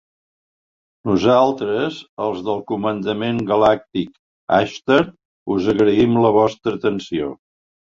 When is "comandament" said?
2.71-3.43